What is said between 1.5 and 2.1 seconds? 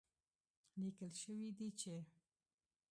دي چې